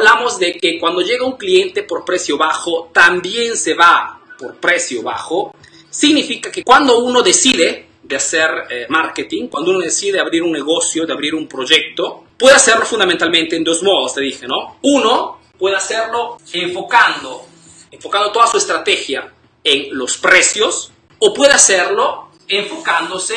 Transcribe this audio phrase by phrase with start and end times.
[0.00, 5.02] hablamos de que cuando llega un cliente por precio bajo, también se va por precio
[5.02, 5.54] bajo,
[5.90, 11.06] significa que cuando uno decide de hacer eh, marketing, cuando uno decide abrir un negocio,
[11.06, 14.78] de abrir un proyecto, puede hacerlo fundamentalmente en dos modos, te dije, ¿no?
[14.82, 17.44] Uno, puede hacerlo enfocando,
[17.90, 19.32] enfocando toda su estrategia
[19.62, 23.34] en los precios, o puede hacerlo enfocándose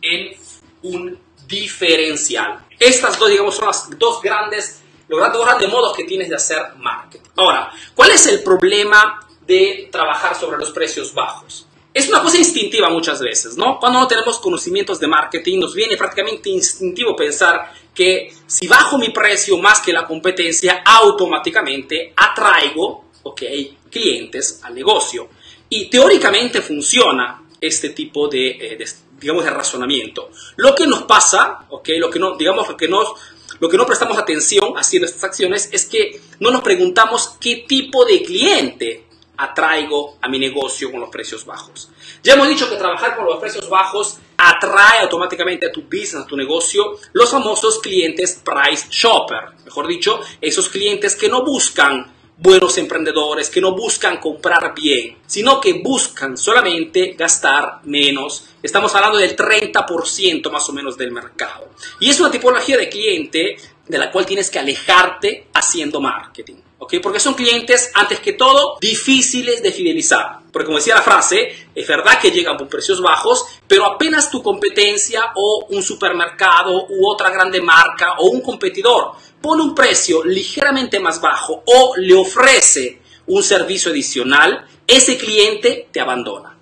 [0.00, 0.34] en
[0.82, 2.64] un diferencial.
[2.78, 6.58] Estas dos, digamos, son las dos grandes, los dos grandes modos que tienes de hacer
[6.76, 7.30] marketing.
[7.36, 11.66] Ahora, ¿cuál es el problema de trabajar sobre los precios bajos?
[11.92, 13.78] Es una cosa instintiva muchas veces, ¿no?
[13.80, 19.08] Cuando no tenemos conocimientos de marketing, nos viene prácticamente instintivo pensar que si bajo mi
[19.08, 23.42] precio más que la competencia, automáticamente atraigo, ok,
[23.90, 25.28] clientes al negocio.
[25.70, 28.86] Y teóricamente funciona este tipo de, eh, de
[29.18, 30.30] digamos, de razonamiento.
[30.56, 33.14] Lo que nos pasa, ok, lo que no, digamos, lo que nos,
[33.60, 38.04] lo que no prestamos atención haciendo estas acciones es que no nos preguntamos qué tipo
[38.04, 39.04] de cliente
[39.36, 41.90] atraigo a mi negocio con los precios bajos.
[42.22, 46.26] Ya hemos dicho que trabajar con los precios bajos atrae automáticamente a tu business, a
[46.26, 49.54] tu negocio, los famosos clientes price shopper.
[49.64, 55.60] Mejor dicho, esos clientes que no buscan buenos emprendedores, que no buscan comprar bien, sino
[55.60, 58.46] que buscan solamente gastar menos.
[58.62, 61.68] Estamos hablando del 30% más o menos del mercado.
[62.00, 66.56] Y es una tipología de cliente de la cual tienes que alejarte haciendo marketing.
[67.02, 70.38] Porque son clientes, antes que todo, difíciles de fidelizar.
[70.50, 74.42] Porque como decía la frase, es verdad que llegan por precios bajos, pero apenas tu
[74.42, 81.00] competencia o un supermercado u otra grande marca o un competidor pone un precio ligeramente
[81.00, 86.56] más bajo o le ofrece un servicio adicional, ese cliente te abandona.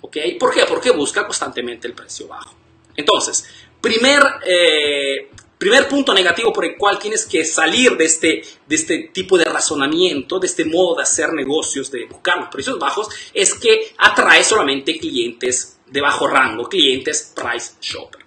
[0.00, 0.16] ¿Ok?
[0.38, 0.64] ¿Por qué?
[0.66, 2.54] Porque busca constantemente el precio bajo.
[2.96, 3.44] Entonces,
[3.80, 5.30] primer eh,
[5.62, 9.44] Primer punto negativo por el cual tienes que salir de este, de este tipo de
[9.44, 14.42] razonamiento, de este modo de hacer negocios, de buscar los precios bajos, es que atrae
[14.42, 18.21] solamente clientes de bajo rango, clientes price shopper.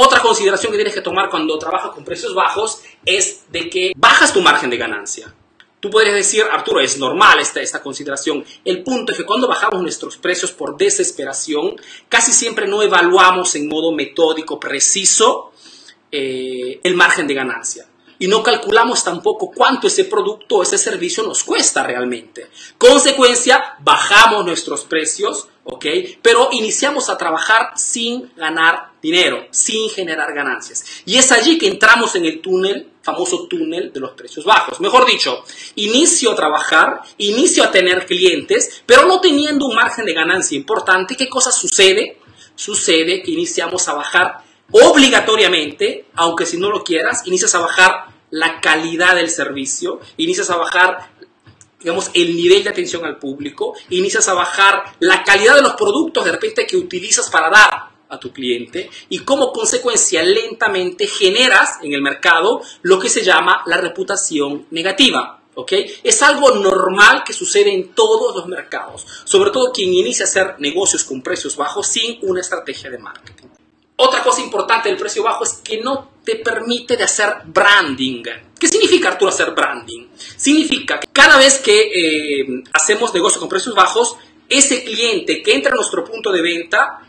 [0.00, 4.32] Otra consideración que tienes que tomar cuando trabajas con precios bajos es de que bajas
[4.32, 5.34] tu margen de ganancia.
[5.80, 8.44] Tú podrías decir, Arturo, es normal esta, consideración.
[8.64, 11.74] El punto es que cuando bajamos nuestros precios por desesperación,
[12.08, 15.50] casi siempre no evaluamos en modo metódico, preciso,
[16.12, 17.88] eh, el margen de ganancia.
[18.20, 22.50] Y no calculamos tampoco cuánto ese producto o ese servicio nos cuesta realmente.
[22.78, 25.86] Consecuencia, bajamos nuestros precios, ¿ok?
[26.22, 30.84] Pero iniciamos a trabajar sin ganar dinero, sin generar ganancias.
[31.04, 34.80] Y es allí que entramos en el túnel, famoso túnel de los precios bajos.
[34.80, 35.44] Mejor dicho,
[35.76, 41.16] inicio a trabajar, inicio a tener clientes, pero no teniendo un margen de ganancia importante.
[41.16, 42.18] ¿Qué cosa sucede?
[42.54, 44.38] Sucede que iniciamos a bajar
[44.70, 50.56] obligatoriamente, aunque si no lo quieras, inicias a bajar la calidad del servicio, inicias a
[50.56, 51.10] bajar
[51.80, 56.24] digamos, el nivel de atención al público, inicias a bajar la calidad de los productos
[56.24, 61.92] de repente que utilizas para dar a tu cliente y como consecuencia lentamente generas en
[61.92, 65.42] el mercado lo que se llama la reputación negativa.
[65.54, 65.72] ¿ok?
[66.04, 70.54] Es algo normal que sucede en todos los mercados, sobre todo quien inicia a hacer
[70.58, 73.57] negocios con precios bajos sin una estrategia de marketing.
[74.00, 78.22] Otra cosa importante del precio bajo es que no te permite de hacer branding.
[78.56, 80.06] ¿Qué significa, Arturo, hacer branding?
[80.36, 84.16] Significa que cada vez que eh, hacemos negocio con precios bajos,
[84.48, 87.00] ese cliente que entra a nuestro punto de venta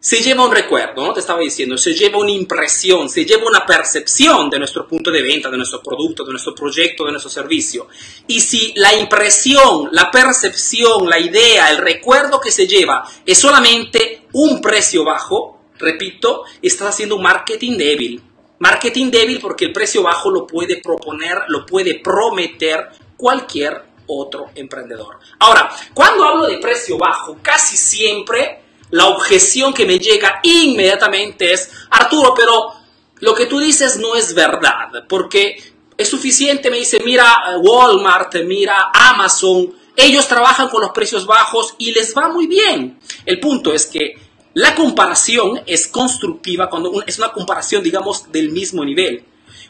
[0.00, 1.12] se lleva un recuerdo, ¿no?
[1.12, 5.22] Te estaba diciendo, se lleva una impresión, se lleva una percepción de nuestro punto de
[5.22, 7.86] venta, de nuestro producto, de nuestro proyecto, de nuestro servicio.
[8.26, 14.26] Y si la impresión, la percepción, la idea, el recuerdo que se lleva es solamente
[14.32, 18.22] un precio bajo, repito, estás haciendo marketing débil.
[18.58, 25.18] Marketing débil porque el precio bajo lo puede proponer, lo puede prometer cualquier otro emprendedor.
[25.38, 31.70] Ahora, cuando hablo de precio bajo, casi siempre la objeción que me llega inmediatamente es,
[31.90, 32.72] Arturo, pero
[33.20, 35.56] lo que tú dices no es verdad, porque
[35.96, 41.92] es suficiente, me dice, mira Walmart, mira Amazon, ellos trabajan con los precios bajos y
[41.92, 43.00] les va muy bien.
[43.24, 44.14] El punto es que
[44.56, 49.22] la comparación es constructiva cuando es una comparación, digamos, del mismo nivel.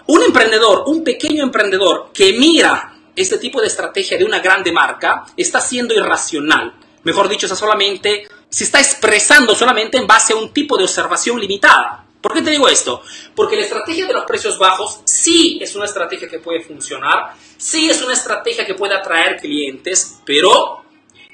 [0.07, 5.27] Un emprendedor, un pequeño emprendedor que mira este tipo de estrategia de una grande marca,
[5.37, 6.73] está siendo irracional.
[7.03, 11.41] Mejor dicho, está solamente, se está expresando solamente en base a un tipo de observación
[11.41, 12.07] limitada.
[12.21, 13.03] ¿Por qué te digo esto?
[13.35, 17.91] Porque la estrategia de los precios bajos sí es una estrategia que puede funcionar, sí
[17.91, 20.85] es una estrategia que puede atraer clientes, pero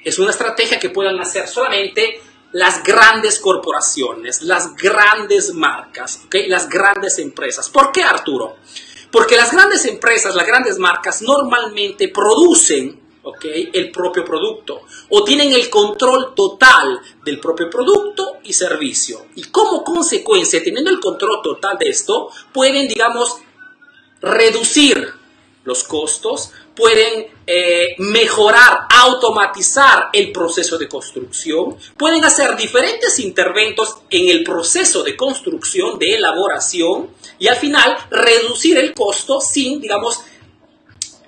[0.02, 2.18] es una estrategia que puedan hacer solamente
[2.52, 7.68] las grandes corporaciones, las grandes marcas, las grandes empresas.
[7.68, 8.56] ¿Por qué, Arturo?
[9.10, 13.00] Porque las grandes empresas, las grandes marcas normalmente producen
[13.44, 19.26] el propio producto o tienen el control total del propio producto y servicio.
[19.36, 23.36] Y como consecuencia, teniendo el control total de esto, pueden, digamos,
[24.20, 25.12] reducir
[25.64, 34.28] los costos, pueden eh, mejorar, automatizar el proceso de construcción, pueden hacer diferentes interventos en
[34.28, 40.20] el proceso de construcción, de elaboración y al final reducir el costo sin, digamos,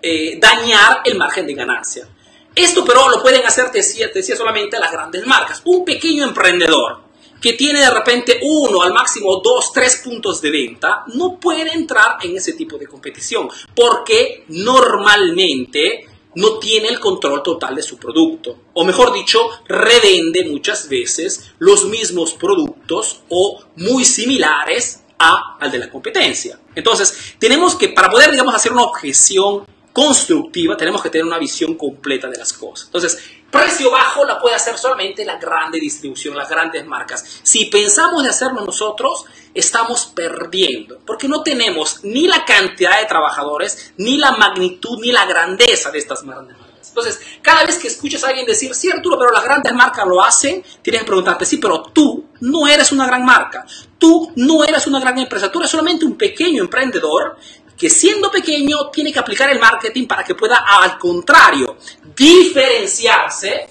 [0.03, 2.09] eh, dañar el margen de ganancia.
[2.55, 5.61] Esto pero lo pueden hacer, decía, decía solamente las grandes marcas.
[5.65, 7.04] Un pequeño emprendedor
[7.45, 12.17] que tiene de repente uno, al máximo dos, tres puntos de venta, no puede entrar
[12.23, 16.07] en ese tipo de competición porque normalmente
[16.37, 18.61] no tiene el control total de su producto.
[18.73, 25.81] O mejor dicho, revende muchas veces los mismos productos o muy similares a, al de
[25.81, 26.59] la competencia.
[26.75, 31.75] Entonces, tenemos que, para poder, digamos, hacer una objeción constructiva, tenemos que tener una visión
[31.75, 32.87] completa de las cosas.
[32.87, 33.19] Entonces,
[33.55, 37.25] precio bajo la puede hacer solamente la grande distribución, las grandes marcas.
[37.45, 39.25] Si pensamos de hacerlo nosotros,
[39.55, 45.25] estamos perdiendo, porque no tenemos ni la cantidad de trabajadores, ni la magnitud, ni la
[45.25, 46.89] grandeza de estas grandes marcas.
[46.89, 50.65] Entonces, cada vez que escuchas a alguien decir, sí pero las grandes marcas lo hacen,
[50.83, 53.65] tienes que preguntarte, sí, pero tú no eres una gran marca,
[53.99, 57.37] tú no eres una gran empresa, tú eres solamente un pequeño emprendedor
[57.77, 61.77] que siendo pequeño tiene que aplicar el marketing para que pueda, al contrario,
[62.15, 63.67] diferenciarse,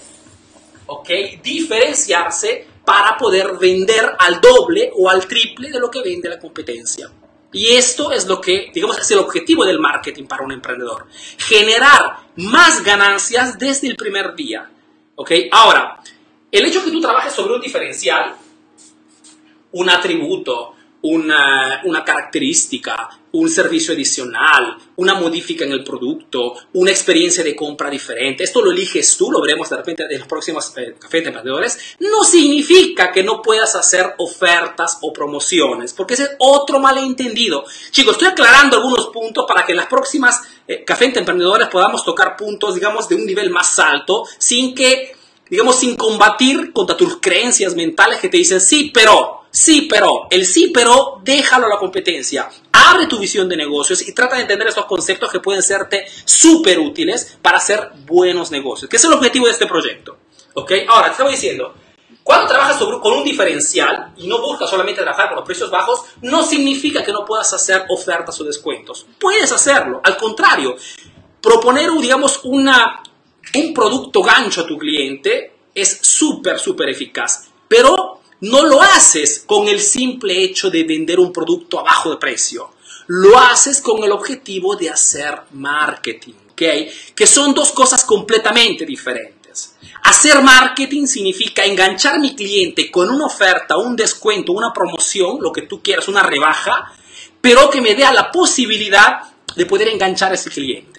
[0.86, 1.08] ¿ok?
[1.42, 7.10] Diferenciarse para poder vender al doble o al triple de lo que vende la competencia.
[7.52, 11.06] Y esto es lo que, digamos, es el objetivo del marketing para un emprendedor.
[11.38, 14.68] Generar más ganancias desde el primer día.
[15.14, 15.30] ¿Ok?
[15.52, 16.00] Ahora,
[16.50, 18.34] el hecho que tú trabajes sobre un diferencial,
[19.70, 20.73] un atributo,
[21.04, 27.90] una, una característica, un servicio adicional, una modifica en el producto, una experiencia de compra
[27.90, 28.42] diferente.
[28.42, 31.78] Esto lo eliges tú, lo veremos de repente en los próximos eh, cafés de emprendedores.
[32.00, 37.66] No significa que no puedas hacer ofertas o promociones, porque ese es otro malentendido.
[37.90, 42.02] Chicos, estoy aclarando algunos puntos para que en las próximas eh, cafés de emprendedores podamos
[42.02, 45.14] tocar puntos, digamos, de un nivel más alto, sin que,
[45.50, 50.46] digamos, sin combatir contra tus creencias mentales que te dicen, sí, pero Sí, pero, el
[50.46, 52.50] sí, pero, déjalo a la competencia.
[52.72, 56.80] Abre tu visión de negocios y trata de entender estos conceptos que pueden serte súper
[56.80, 60.18] útiles para hacer buenos negocios, que es el objetivo de este proyecto.
[60.54, 60.72] ¿Ok?
[60.88, 61.72] Ahora, te estaba diciendo,
[62.24, 66.42] cuando trabajas con un diferencial y no buscas solamente trabajar con los precios bajos, no
[66.42, 69.06] significa que no puedas hacer ofertas o descuentos.
[69.20, 70.00] Puedes hacerlo.
[70.02, 70.74] Al contrario,
[71.40, 73.04] proponer, digamos, una,
[73.54, 77.50] un producto gancho a tu cliente es súper, súper eficaz.
[77.68, 82.16] Pero no lo haces con el simple hecho de vender un producto a bajo de
[82.16, 82.70] precio.
[83.06, 86.62] Lo haces con el objetivo de hacer marketing, ¿ok?
[87.14, 89.76] Que son dos cosas completamente diferentes.
[90.04, 95.52] Hacer marketing significa enganchar a mi cliente con una oferta, un descuento, una promoción, lo
[95.52, 96.92] que tú quieras, una rebaja,
[97.40, 99.22] pero que me dé la posibilidad
[99.54, 100.93] de poder enganchar a ese cliente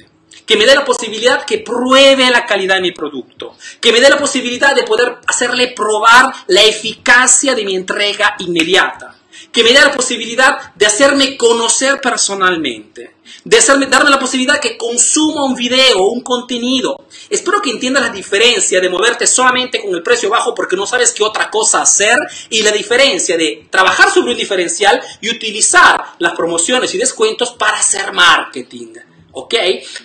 [0.45, 4.09] que me dé la posibilidad que pruebe la calidad de mi producto, que me dé
[4.09, 9.15] la posibilidad de poder hacerle probar la eficacia de mi entrega inmediata,
[9.51, 14.77] que me dé la posibilidad de hacerme conocer personalmente, de hacerme, darme la posibilidad que
[14.77, 17.07] consuma un video, un contenido.
[17.29, 21.11] Espero que entiendas la diferencia de moverte solamente con el precio bajo porque no sabes
[21.11, 22.17] qué otra cosa hacer
[22.49, 27.77] y la diferencia de trabajar sobre un diferencial y utilizar las promociones y descuentos para
[27.77, 28.93] hacer marketing.
[29.35, 29.53] ¿Ok?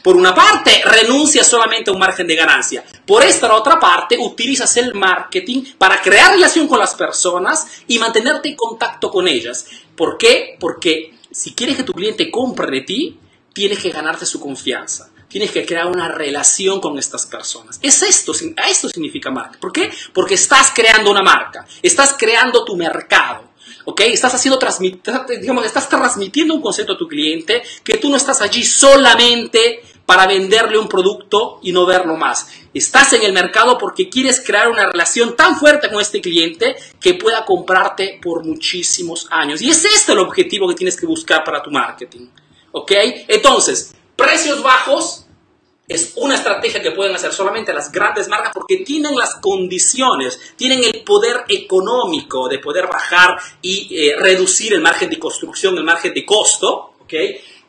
[0.02, 2.84] Por una parte, renuncias solamente a un margen de ganancia.
[3.06, 8.50] Por esta otra parte, utilizas el marketing para crear relación con las personas y mantenerte
[8.50, 9.66] en contacto con ellas.
[9.96, 10.56] ¿Por qué?
[10.58, 13.18] Porque si quieres que tu cliente compre de ti,
[13.52, 15.10] tienes que ganarte su confianza.
[15.28, 17.78] Tienes que crear una relación con estas personas.
[17.82, 19.60] Es esto, esto significa marca.
[19.60, 19.88] ¿Por qué?
[20.12, 23.49] Porque estás creando una marca, estás creando tu mercado.
[23.90, 24.02] ¿Ok?
[24.02, 24.58] Estás haciendo,
[25.40, 30.26] digamos, estás transmitiendo un concepto a tu cliente que tú no estás allí solamente para
[30.26, 32.48] venderle un producto y no verlo más.
[32.72, 37.14] Estás en el mercado porque quieres crear una relación tan fuerte con este cliente que
[37.14, 39.60] pueda comprarte por muchísimos años.
[39.60, 42.28] Y es este el objetivo que tienes que buscar para tu marketing.
[42.72, 42.92] ¿Ok?
[43.26, 45.26] Entonces, precios bajos
[45.90, 50.84] es una estrategia que pueden hacer solamente las grandes marcas porque tienen las condiciones, tienen
[50.84, 56.14] el poder económico de poder bajar y eh, reducir el margen de construcción, el margen
[56.14, 57.12] de costo, ¿ok?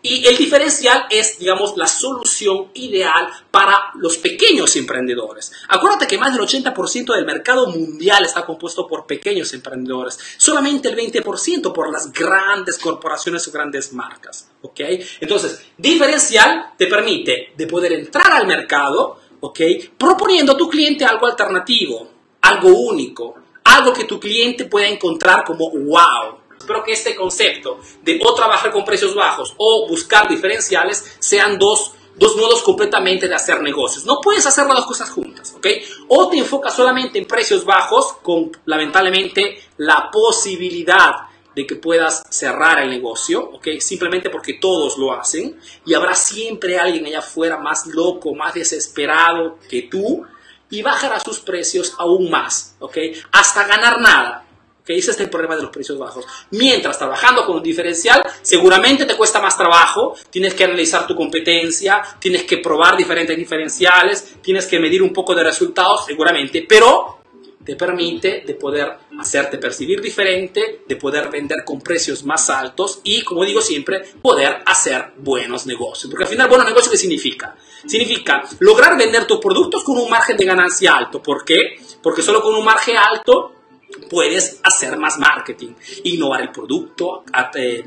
[0.02, 5.52] Y el diferencial es, digamos, la solución ideal para los pequeños emprendedores.
[5.68, 10.96] Acuérdate que más del 80% del mercado mundial está compuesto por pequeños emprendedores, solamente el
[10.96, 14.52] 20% por las grandes corporaciones o grandes marcas.
[14.62, 14.80] ¿ok?
[15.20, 19.60] Entonces, diferencial te permite de poder entrar al mercado, ¿ok?
[19.98, 22.10] Proponiendo a tu cliente algo alternativo,
[22.42, 26.41] algo único, algo que tu cliente pueda encontrar como wow.
[26.62, 31.94] Espero que este concepto de o trabajar con precios bajos o buscar diferenciales sean dos,
[32.16, 34.06] dos modos completamente de hacer negocios.
[34.06, 35.68] No puedes hacer las dos cosas juntas, ¿ok?
[36.08, 41.16] O te enfocas solamente en precios bajos con, lamentablemente, la posibilidad
[41.56, 43.80] de que puedas cerrar el negocio, ¿ok?
[43.80, 49.58] Simplemente porque todos lo hacen y habrá siempre alguien allá afuera más loco, más desesperado
[49.68, 50.26] que tú
[50.70, 52.98] y bajará sus precios aún más, ¿ok?
[53.32, 54.46] Hasta ganar nada.
[54.82, 54.90] ¿Ok?
[54.90, 56.26] Ese es el problema de los precios bajos.
[56.52, 62.02] Mientras trabajando con un diferencial, seguramente te cuesta más trabajo, tienes que analizar tu competencia,
[62.20, 67.22] tienes que probar diferentes diferenciales, tienes que medir un poco de resultados, seguramente, pero
[67.64, 73.24] te permite de poder hacerte percibir diferente, de poder vender con precios más altos y,
[73.24, 76.10] como digo siempre, poder hacer buenos negocios.
[76.10, 77.56] Porque al final, buenos negocios, ¿qué significa?
[77.86, 81.22] Significa lograr vender tus productos con un margen de ganancia alto.
[81.22, 81.78] ¿Por qué?
[82.02, 83.61] Porque solo con un margen alto
[84.10, 87.24] puedes hacer más marketing, innovar el producto,
[87.56, 87.84] eh,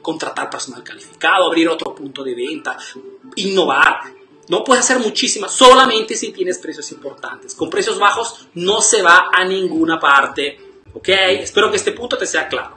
[0.00, 2.76] contratar personal calificado, abrir otro punto de venta,
[3.36, 4.00] innovar,
[4.48, 7.54] no puedes hacer muchísimas, solamente si tienes precios importantes.
[7.54, 10.58] Con precios bajos no se va a ninguna parte.
[10.94, 11.08] ¿Ok?
[11.08, 12.76] Espero que este punto te sea claro.